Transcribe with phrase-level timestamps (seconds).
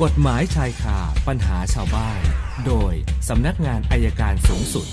[0.00, 0.98] กฎหมายชายคา
[1.28, 2.20] ปัญหาชาวบ้าน
[2.66, 2.92] โดย
[3.28, 4.86] สำนักงานอัยการสูงสุด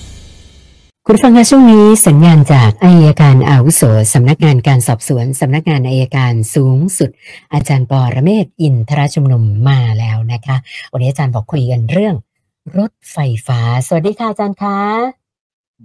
[1.07, 3.81] คุณผู้ฟังคะช่วงนี้สัญญาณจากอัยการอาวุโส
[4.13, 7.09] สำนักงานการสอบสวนสำนักงานอัยการสูงสุด
[7.53, 10.57] อาจารย์ปอระเมศวร์อินทรชุมนุมมาแล้วนะคะ
[10.91, 12.15] วันนี้อาจารย์บอกคุยกันเรื่อง
[12.77, 14.79] รถไฟฟ้า สวัสดีค่ะอาจารย์คะ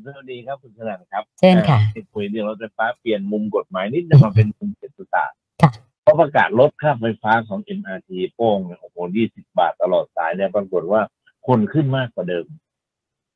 [0.06, 5.70] สวัสดีครับคุณชนันครับเช่นค่ะที่คุยเรื่องรถไฟฟ้าเปลี่ยนมุมกฎหมายนิดนึงมาเป็นมุมเศรษฐศาสตร์ค่ะ
[6.04, 8.96] เพราะประกาศลดค่าไฟฟ้าของ MRT โป้งเนี่ยโอ้โห
[9.28, 11.00] 20บาทตลอดสายเนี่ยปรากฏว่า
[11.46, 12.46] คนขึ้นมากกว่าเดิม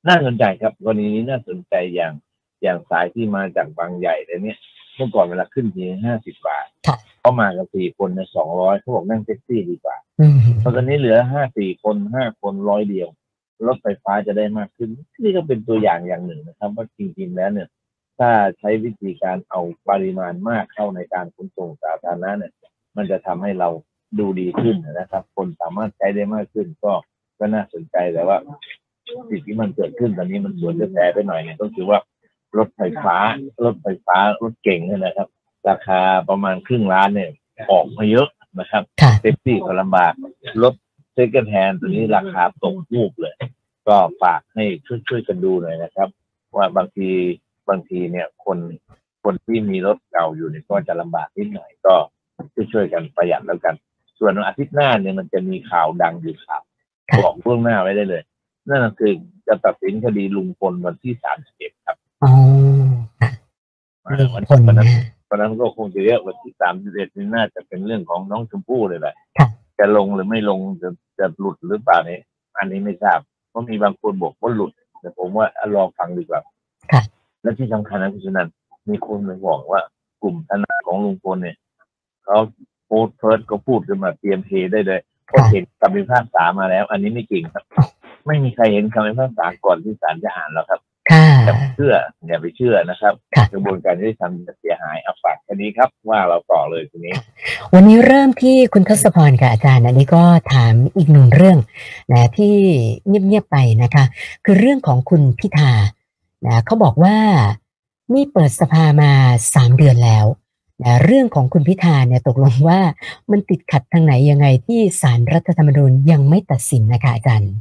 [0.08, 2.12] น่าสนใจครับกรณีนี้น่าสนใจอย่าง
[2.62, 4.58] อย่างสายที่มาจากบางใหญ่เลยเนี่ย
[4.96, 13.08] เมื่อก่อนเวลาขึ้นทีห้าสิบบาทค่ะเขามากันสี่คนในสองร้อยเขาบอกนั่งแท็กซี่ดีกว่าอืมเพราะตอนนี้เหลือห้าสี่คนห้าคนร้อยเดียว
[13.66, 14.90] รถไฟฟ้าจะได้มากขึ้น
[15.22, 17.68] นี่ก็เป็นตัวอย่างอย่างหนึ่งนะครับ ว่าจริงๆแล้วเนี่ย
[18.18, 22.52] ถ้าใช้วิธีการเอาปริมาณมากเข้าในการขนส่งสาธารณะเนี่ย
[22.98, 23.68] มันจะทำให้เรา
[24.18, 26.92] ดูดีขึ้นนะครับ คนสามารถใช้ได้มากขึ้นก็
[27.38, 28.38] ก็น่าสนใจแต่ว่า
[29.30, 31.98] สิ่งที่มันเกิดขึ้นตอนนี้มันสวนกระแสไปหน่อยเนี่ยก็คือว่า
[32.58, 33.16] รถไฟฟ้า
[33.64, 35.28] รถไฟฟ้ารถเก๋งเนี่ยนะครับ
[35.68, 37.30] ราคาประมาณครึ่งล้านเนี่ย
[37.70, 38.28] ออกมาเยอะ
[38.60, 40.12] นะครับค่ะ safety ก็ลำบาก
[40.62, 40.74] รถ
[41.12, 43.34] second hand ตัวนี้ราคาตกวูบเลย
[43.88, 46.08] ก็ฝากให้ช่วยช่วยๆกันดูหน่อยนะครับ
[46.56, 47.08] ว่าบางที
[47.68, 48.58] บางทีเนี่ยคน
[49.24, 51.94] คนที่มีรถเก่าอยู่เนี่ยก็จะลำบากนิดหน่อยก็
[52.54, 53.74] ช่วยช่วยๆกันประหยัดแล้วกัน
[54.18, 56.62] ส่วนวันอาทิตย์หน้าเนี่ยมันจะมีข่าวดังอยู่ข่าว
[57.08, 58.22] ค่ะบอกล่วงหน้าไว้ได้เลย
[58.68, 59.12] นั่นก็คือ
[59.46, 62.32] จะตัดสินคดีลุงพลวันที่สามสิบเอ็ดครับอ๋อ
[63.20, 63.30] ค่ะ
[64.04, 72.20] อ่าเรื่องวันคนวันนั้นนะวันนั้นก็คงจะเยอะวันที่สามสิบเอ็ดนี่น่าจะเป็นเรื่องของน้องชมพู่เลยแหละค่ะจะลงหรือไม่ลงจะจะหลุดหรือเปล่าเนี่ย
[72.58, 73.18] อันนี้ไม่ทราบ
[73.50, 76.40] เพราะมีบางคนบอกว่าหลุด แต่ผมว่าอะรอฟังดีกว่า
[76.92, 77.02] ค่ะ
[77.42, 78.48] และที่สำคัญนะคุณชนัน
[78.88, 79.80] มีคนมาบอกว่า
[80.22, 81.56] กลุ่มทนายของลุงพลเนี่ย
[82.28, 82.40] เขา
[82.86, 87.64] โพสต์เฟิร์สก็พูดกันมาเตรียมเทได้เลยเพราะค่ะเห็นคำพิพากษามาแล้ว อันนี้ไม่จริงครับ
[88.26, 91.94] ไม่มีใครเห็นคำพิพากษาก่อนที่ศาลจะอ่านแล้วครับค่ะอย่าไปเชื่อ
[92.28, 97.14] อย่าไปเชื่อนะครับค่ะกระบวนการที่ทำจะเสียหายเอาฝากแค่นี้ครับ ว่าเราต่อเลยทีนี้
[97.74, 101.58] วันนี้เริ่มที่คุณทศพรค่ะอาจารย์อันนี้ก็ถามอีกหนึ่งเรื่อง
[102.12, 102.54] นะที่
[103.06, 104.04] เงียบๆไปนะคะ
[104.44, 105.72] คือเรื่องของคุณพิธา
[106.46, 107.16] นะเขาบอกว่า
[108.14, 109.10] นี่เปิดสภามา
[109.54, 110.24] สามเดือนแล้ว
[110.84, 112.80] นะเรื่องของคุณพิธาเนี่ยตกลงว่า
[113.30, 117.54] มันติดขัดทางไหนยังไงที่ศาลรัฐธรรมนูญยังไม่ตัดสินนะคะอาจารย์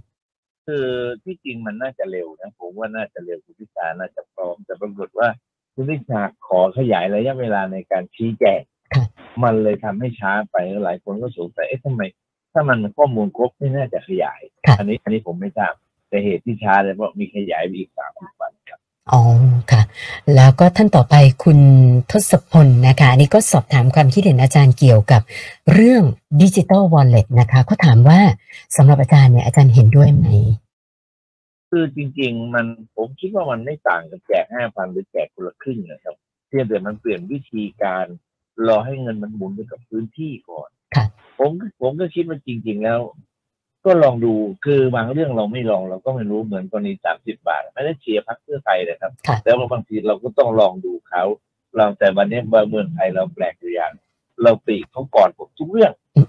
[0.68, 0.88] คือ
[1.24, 5.28] ที่จริงมันน่าจะเร็วนะผมว่าน่าจะเร็วคุณพิธาน่าจะพร้อมแต่ปรากฏว่า
[5.74, 8.62] คุณพิธาขอขยายระยะเวลาในการชี้แจง
[8.94, 9.06] ค่ะ
[9.44, 12.02] มันเลยทำให้ช้าไปหลายคนก็สงสัยเอ๊ะทำไม
[12.54, 15.74] ถ้ามันข้อมูลครบไม่น่าจะขยายค่ะอันนี้อันนี้ผมไม่ทราบ
[16.10, 18.37] แต่เหตุที่ช้าเลยเพราะมีขยายไปอีกสามวันครับ
[19.12, 19.22] อ๋อ
[19.72, 19.82] ค่ะ
[20.36, 21.60] แล้วก็ท่านต่อไปคุณ
[22.12, 25.22] ทศพลนะคะอันนี้ก็สอบถามความคิดเห็นอาจารย์เกี่ยวกับ
[25.74, 26.04] เรื่อง
[26.42, 28.20] ดิจิ t a ลวอลเล็ตนะคะเขาถามว่า
[28.76, 30.28] สำหรับอาจารย์เนี่ยอาจารย์เห็นด้วยไหม
[31.70, 32.66] คือจริง ๆ มัน
[32.96, 36.16] ผมคิดว่ามันไม่ต่างกับแจกห้าพันหรือแจกคนละครึ่งนะครับ
[36.48, 38.06] เพียงแต่มันเปลี่ยนวิธีการ
[38.68, 41.06] รอให้เงินมันหมุนไปกับพื้นที่ก่อนค่ะ
[41.40, 41.52] ผม
[41.82, 43.00] ผมก็คิดว่าจริง ๆ แล้ว
[43.88, 44.34] ก็ลองดู
[44.66, 51.24] คือบางเรื่องเราไม่ลองเราก็ไม่รู้เหมือนกรณีสามสิบบาท ไม่ได้เชียร์พรรคเพื่อไทยเลยครับค่ะแล้วบางทีเราก็ต้องลองดูเขา
[51.80, 52.40] ลองแต่วันนี้
[52.70, 53.92] เมืองไทยเราแปลกอยู่อย่าง
[54.44, 56.28] เราติเขาก่อนผมทุกเรื่องอืม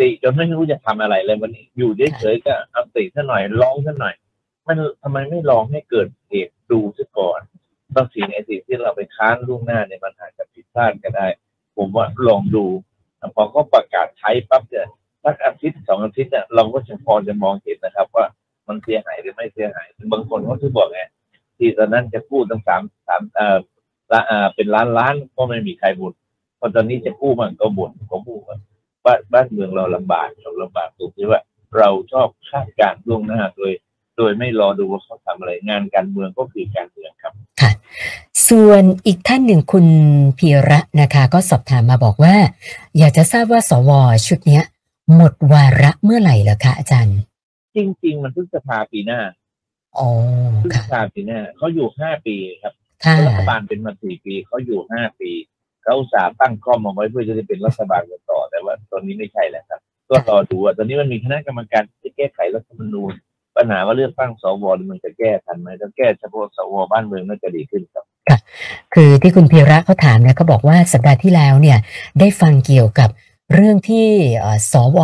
[0.00, 4.14] ติจนไม่รู้จะทำอะไรเลยวันนี้อยู่เฉยๆก็เอาติซะหน่อยร้องซะหน่อย
[4.66, 7.40] มันทำไมไม่ลองให้เกิดเหตุดูซะก่อน
[7.94, 11.26] บางสิ่งไอ้สิ่งที่เราไปค้านล่วงหน้าเนี่ยมันอาจจะผิดพลาดก็ได้
[11.76, 12.66] ผมว่าลองดู
[13.18, 14.88] แต่พอเขาประกาศใช้ปั๊บเนี่ย
[15.24, 18.26] สักอาทิตย์สองอาทิตย์เนี่ยเราก็จะพอจะมองเห็นนะครับ ว่า
[18.68, 21.00] มันเสียหายหรือไม่เสียหายบางคนเขาที่บอกไง
[21.58, 23.58] ที่ตอนนั้นจะกู้ตั้งสามสามเอ่อ
[24.54, 26.12] เป็นล้านล้านก็ไม่มีใครบ่น
[26.58, 28.58] พอตอนนี้จะกู้มันก็บ่นผมพูดว่า
[29.04, 31.40] บ้านบ้านเมืองเราลำบากเราลำบากตรงที่ว่า
[31.78, 33.72] เราชอบคาดการล่วงหน้าโดย
[34.16, 37.70] โดยไม่รอดูว่าเขาทำอะไรงานการเมืองก็คือการเมืองครับค่ะ
[38.48, 39.86] ส่วนอีกท่านหนึ่งคุณ
[40.38, 42.34] พีระนะคะ ก็สอบถามมาบอกว่า
[42.98, 43.90] อยากจะทราบว่าสว
[44.26, 44.64] ชุดเนี้ย
[45.14, 47.18] หมดวาระเมื่อไหร่เหรอคะอาจารย์
[47.76, 49.20] จริง ๆ มันพฤษภาปีหน้า
[49.98, 50.08] อ๋อ
[50.62, 52.74] พฤษค่ะภาปีหน้าเขาอยู่ห้าปีครับ
[53.04, 55.30] ค่ะรัฐบาลเป็นมาสี่ปีเขาอยู่ห้าปี
[55.82, 63.12] เขาอุตส่าห์ตั้งข้อมาไว้เพื่อจะได้เป็นรัฐบาลกันต่อแต่ว่าตอนนี้ไม่ใช่แล้วครับ ก็รอดูว่าตอนนี้มันมีคณะกรรมการที่จะแก้ไขรัฐธรรมนูญ
[63.56, 68.04] ปัญหาว่าเลือกตั้งสวมันจะแก้ทันไหมถ้าแก้เฉพาะสวบ้านเมืองน่าจะดีขึ้นครับ
[68.94, 71.78] คือที่คุณพีระเขาถามเนี่ยเขาบอกว่าสัปดาห์ที่แล้วเนี่ย
[72.18, 73.08] ได้ฟังเกี่ยวกับ
[73.52, 74.08] เรื่องที่
[74.38, 74.98] เอ่อสว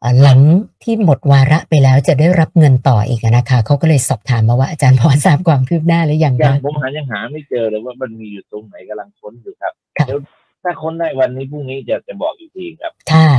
[0.00, 0.40] เอ่อหลัง
[0.82, 10.20] ที่หมดวาระไปแล้วจะได้รับเงินต่ออีกอะนะคะเขาก็เลยสอบถามมาว่าอาจารย์พอทราบความคืบหน้าหรือยังยังคะผมหายังหาไม่เจอเลยว่ามันมีอยู่ตรงไหนกำลังค้นอยู่ครับค่ะเดี๋ยว
[10.62, 13.30] ถ้าค้นได้วันนี้พรุ่งนี้จะจะบอกอีกทีครับค่ะ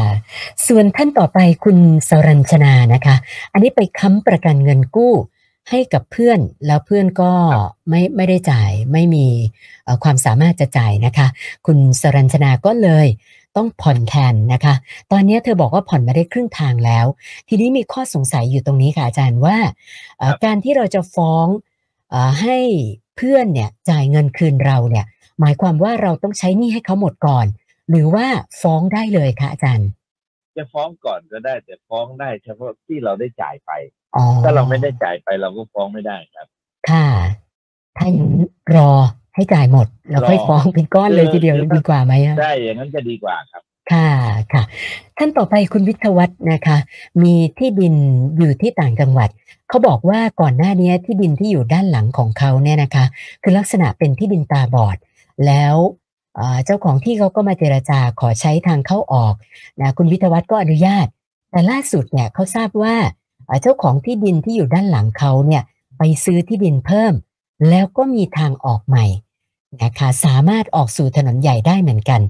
[0.67, 1.77] ส่วนท่านต่อไปคุณ
[2.09, 3.15] สรัญชนานะคะ
[3.53, 5.13] อันนี้ไปค้ำประกันเงินกู้
[5.69, 7.31] ให้กับเพื่อนแล้วเพื่อนก็
[7.89, 9.25] ไม่ไม่ได้จ่ายไม่มี
[9.83, 11.27] เอ่อความสามารถจะจ่ายนะคะ
[11.65, 13.07] คุณสรัญชนาก็เลย
[13.57, 14.75] ต้องผ่อนแทนนะคะ
[15.11, 17.05] ตอนนี้เธอบอกว่าผ่อนมาได้ครึ่งทางแล้ว
[17.47, 19.57] ทีนี้มีข้อสงสัยอยู่ตรงนี้ค่ะอาจารย์ว่า
[20.17, 21.47] เอ่อครับการที่เราจะฟ้อง
[22.09, 22.57] เอ่อให้
[23.17, 25.05] เพื่อนเนี่ยจ่ายเงินคืนเราเนี่ย
[25.39, 27.45] หมายความว่าเราต้องใช้หนี้ให้เขาหมดก่อน
[27.89, 28.25] หรือว่า
[28.61, 29.89] ฟ้องได้เลยคะอาจารย์
[30.57, 33.71] จะฟ้องก่อนก็ได้แต่ฟ้องได้เฉพาะที่เราได้จ่ายไป
[34.15, 36.47] อ๋อถ้าเราไม่ได้จ่ายไปเราก็ฟ้องไม่ได้ครับ
[36.89, 37.07] ค่ะ
[37.97, 38.91] ถ้าอย่างนั้นรอ
[39.37, 43.61] ให้จ่ายหมด แล้วค่อยรอฟ้องเป็นก้อนเลยคือทีเดียวคือดีกว่าไหมอะได้อย่างนั้นจะดีกว่าครับ
[43.91, 44.09] ค่ะ
[44.53, 44.63] ค่ะ
[45.17, 46.77] ท่านต่อไปคุณวิทยวัฒน์นะคะ
[47.23, 47.93] มีที่ดิน
[48.37, 49.29] อยู่ที่ต่างจังหวัด
[49.69, 53.05] เขาบอกว่าก่อนหน้านี้ที่ดินที่อยู่ด้านหลังของเขาเนี่ยนะคะ
[53.43, 54.97] คือลักษณะเป็นที่ดินตาบอด
[55.45, 55.75] แล้ว
[56.35, 59.33] เอ่อเจ้าของที่เขาก็มาเจรจาขอใช้ทางเข้าออก
[59.81, 61.07] นะคุณวิทยวัฒน์ก็อนุญาต
[61.51, 62.95] แต่ล่าสุดเนี่ยเขาทราบว่า
[63.45, 65.63] เอ่อเจ้าของที่ดินที่อยู่ด้านหลังเขาเนี่ย
[65.97, 67.13] ไปซื้อที่ดินเพิ่ม
[67.69, 69.05] แล้วก็มีทางออกใหม่
[69.83, 72.21] นะคะสามารถออกสู่ถนนใหญ่ได้เหมือนกัน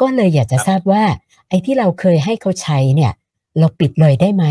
[0.00, 1.04] ก็เลยอยากจะทราบว่า
[1.48, 3.12] ไอ้ที่เราเคยให้เขาใช้เนี่ย
[3.58, 4.44] เราปิดเลยได้ไหม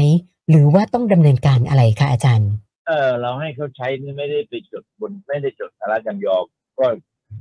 [0.50, 2.52] หรือว่าต้องดำเนินการอะไรคะอาจารย์
[2.88, 6.44] เออเราให้เขาใช้นี่ไม่ได้ไปจดบนไม่ได้จดสาระจำยอม
[6.80, 6.86] ก็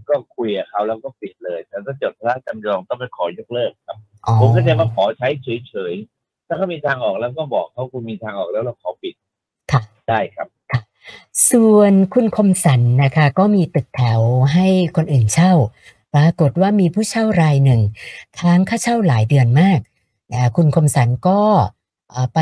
[0.08, 5.28] ก็คุยกับเขาแล้วก็ปิดเลย แต่ถ้าจดสาระจำยอมต้องไปขอยกเลิกครับอ๋อผมก็จะมาขอใช้
[5.68, 9.14] เฉยๆถ้าเขามีทางออกแล้วก็บอกเขาคุณมีทางออกแล้วเราขอปิด
[9.72, 10.48] ค่ะได้ครับ
[11.50, 14.20] ส่วนคุณคมสันนะคะ ก็มีตึกแถว
[14.52, 14.66] ให้
[14.96, 15.52] คนอื่นเช่า
[16.14, 17.80] ปรากฏว่ามีผู้เช่ารายหนึ่ง
[18.38, 19.78] ค้างค่าเช่าหลายเดือนมาก
[20.32, 21.40] นะคุณคมสันก็
[22.34, 22.40] ไป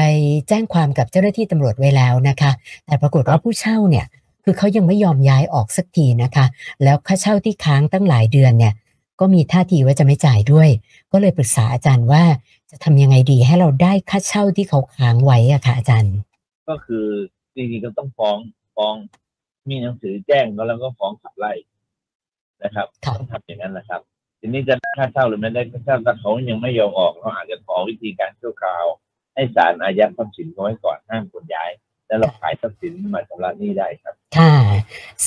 [0.49, 2.51] แจ้งความกับเจ้าหน้าที่ตำรวจไว้แล้วนะคะ
[2.87, 4.07] แต่ปรากฏว่าผู้เช่าเนี่ย
[4.45, 6.45] คือเขายังไม่ยอมย้ายออกสักทีนะคะ
[6.83, 8.75] แล้วค่าเช่าที่ค้างตั้งหลายเดือนเนี่ย
[9.21, 10.69] ก็มีท่าทีว่าจะไม่จ่ายด้วย
[11.13, 12.25] ก็เลยปรึกษาอาจารย์ว่า
[12.71, 16.15] จะทำยังไงดีให้เราได้ค่าเช่าที่เขาค้างไว้อะค่ะอาจารย์
[16.69, 17.07] ก็คือ
[17.55, 18.39] จริงๆก็ต้องฟ้อง
[18.77, 18.95] ฟ้อง
[19.69, 21.53] มีหนังสือแจ้งก็แล้วก็ฟ้องขับไล่
[22.63, 24.01] นะครับครับต้องทำอย่างนั้นนะครับ
[24.41, 28.85] ทีนี้จะได้ค่าเช่าหรือไม่ได้ค่าเช่าถ้าเขายังไม่ยอมออกเราอาจจะขอวิธีการชั่วคราว
[29.35, 31.71] ให้ศาลอายัดทรัพย์สินเขาไว้ก่อนห้ามขนย้าย
[32.07, 34.55] แล้วเราขายทรัพย์สินมาชำระหนี้ได้ครับ ค่ะ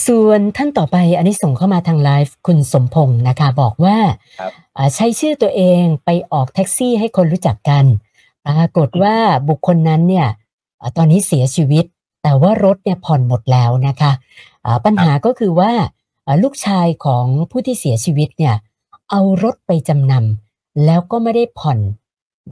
[0.06, 3.98] ส่วนท่านต่อไปอันนี้ส่งเข้ามาทางไลฟ์คุณสมพงศ์นะคะ บอกว่า
[4.40, 7.86] ครับอ่าใช้ชื่อตัวเองไปออกแท็กซี่ให้คนรู้จักกัน
[8.46, 9.16] ปรากฏว่า
[9.50, 10.28] บุคคลนั้นเนี่ย
[10.80, 11.86] อ่าตอนนี้เสียชีวิต
[12.26, 14.12] แต่ว่ารถเนี่ยผ่อนหมดแล้วนะคะ
[14.66, 15.72] อ่าปัญหาก็คือว่า
[16.44, 18.56] ลูกชายของผู้ที่เสียชีวิตเนี่ย
[19.10, 21.80] เอารถไปจำนำแล้วก็ไม่ได้ผ่อน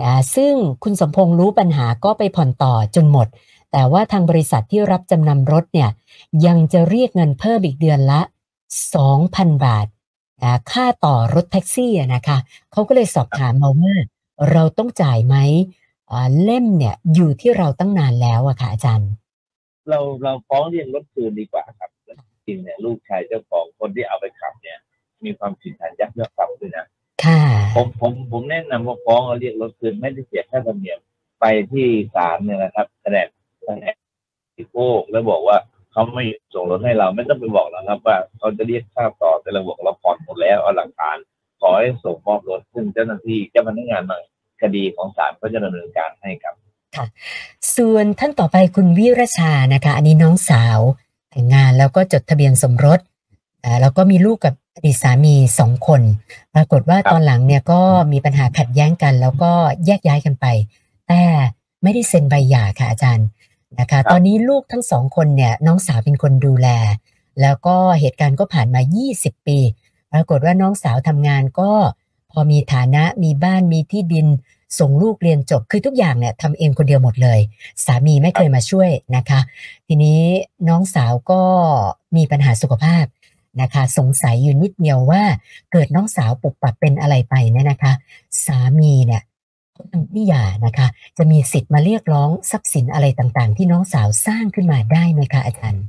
[0.01, 0.53] นะซึ่ง
[0.83, 3.27] คุณสมพงษ์รู้ปัญหาก็ไปผ่อนต่อจนหมด
[3.71, 5.89] แต่ว่าทางบริษัทที่รับจำนำรถเนี่ย
[6.45, 8.21] ยังจะเรียกเงินเพิ่มอีกเดือนละ
[8.93, 9.87] 2,000 บาท
[10.43, 12.37] นะค่าต่อรถแท็กซี่นะคะ
[12.71, 13.93] เขาก็เลยสอบถามมาว่า
[14.51, 15.35] เราต้องจ่ายไหม
[16.43, 19.09] เล่มเนี่ยอยู่ที่เราตั้งนานแล้วอะค่ะอาจารย์
[19.89, 24.77] เราเราฟ้องเรียกรถคืนดีกว่าครับแล้วจริงเนี่ยลูกชายเจ้าของคนที่เอาไปขับเนี่ย
[25.23, 26.85] มีความผิดฐานยักยอกทรัพย์ด้วยนะ
[27.23, 27.39] ค่ะ
[27.75, 30.99] ผมผมผมแนะนำว่าฟ้องเอาเรียกรถคืนไม่ได้เสียค่าธรรมเนียม
[31.39, 33.27] ไปที่ศาลเนี่ยนะครับแสดง
[33.65, 33.95] แสดง
[34.55, 35.57] สิโภคแล้วบอกว่า
[35.91, 41.17] เขาไม่ส่งรถให้เราไม่ต้องไปบอกแล้วครับ ว่าเขาจะเรียกค่าต่อแต่เราบอกเราผ่อนหมดแล้วเอาหลักฐาน
[41.61, 44.13] ขอให้ส่งมอบรถซึ่งเจ้าหน้าที่เจ้าพนักงานใน
[44.61, 46.55] คดีของศาลก็จะดำเนินการให้ครับ
[47.75, 50.79] ส่วนท่านต่อไปคุณวิรชานะคะ อันนี้น้องสาว
[51.29, 52.99] แต่งงานแล้วก็จดทะเบียนสมรส
[53.63, 56.01] อ่าแล้วก็มีลูกกับอดีตสามีสองคน
[56.55, 57.81] ปรากฏว่าครับตอนหลังเนี่ยก็
[58.11, 59.51] มีปัญหาขัดแย้งกัน แล้วก็
[59.85, 60.45] แยกย้ายกันไป
[61.07, 61.21] แต่
[61.83, 63.27] ไม่ได้เซ็นใบหย่าค่ะอาจารย์
[63.79, 66.67] นะคะ ตอนนี้ลูกทั้งสองคนเนี่ยน้องสาวเป็นคนดูแล
[67.41, 68.81] แล้วก็เหตุการณ์ก็ผ่านมา
[69.13, 69.57] 20 ปี
[70.11, 71.71] ปรากฏว่าน้องสาวทำงานก็
[72.31, 74.27] พอมีฐานะมีบ้านมีที่ดิน
[74.79, 77.39] ส่งลูกเรียนจบคือทุกอย่างเนี่ยทำเองคนเดียวหมดเลย
[77.85, 79.39] สามีไม่เคยมาช่วยนะคะ
[79.87, 80.21] ทีนี้
[80.69, 81.41] น้องสาวก็
[82.15, 83.05] มีปัญหาสุขภาพ
[83.61, 85.23] นะคะ สงสัยอยู่นิดเดียวว่า
[85.71, 87.93] เกิดน้องสาวปุบปับเป็นอะไรไปเนี่ยนะคะ
[88.45, 89.21] สามีเนี่ย
[89.73, 90.87] เขาทำนิยานะคะ
[91.17, 95.85] จะมีสิทธิ์มาเรียกร้องทรัพย์สินอะไรต่างๆ ที่น้องสาวสร้างขึ้นมาได้ไหมคะอาจารย์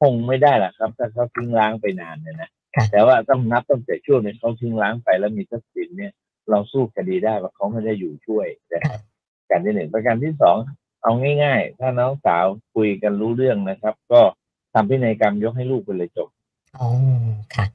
[0.00, 6.12] คงไม่ได้หรอกครับถ้าเขาทิ้งล้างไปนานเนี่ยนะค่ะแต่ว่าต้องนับตั้งแต่ช่วงที่เขาทิ้งล้างไปแล้วมีทรัพย์สินเนี่ย
[6.50, 9.00] เราสู้คดีได้ว่าเขาไม่ได้อยู่ช่วยนะครับ
[9.50, 10.56] การที่หนึ่งประการที่สอง
[11.02, 11.12] เอา
[11.42, 14.20] ง่าย ๆ ถ้าน้องสาวคุยกันรู้เรื่องนะครับ ก็
[14.74, 16.28] ทำพินัยกรรมยกให้ลูกไปเลยจบ
[16.78, 16.88] อ๋อ
[17.54, 17.66] ค่ะ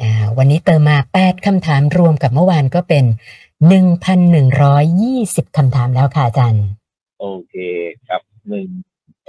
[0.00, 3.04] อ่าวันนี้เติมมา8คำถามรวมกับเมื่อวานก็เป็น
[4.30, 6.66] 1,120คำถามแล้วค่ะอาจารย์
[7.20, 7.54] โอเค
[8.08, 8.68] ครับหนึ่ง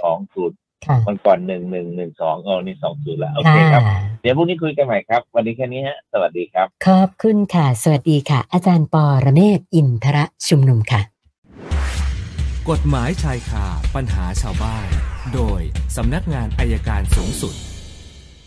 [0.02, 11.00] สองศูนย์ค่ะมันก่อนหนึ่งหนึ่งหนึ่งสองอ๋อนี่สองศูนย์แล้วโอเคครับเดี๋ยวพรุ่งนี้คุยกันใหม่ครับ วันนี้แค่นี้ฮะ สวัสดีครับ ขอบคุณค่ะ สวัสดีค่ะ อาจารย์ปอระเมศวร์อินทระชุมนุมค่ะ
[12.70, 14.86] กฎหมายชายคาปัญหาชาวบ้าน
[15.34, 15.60] โดย
[15.96, 17.54] สำนักงานอายการสูงสุด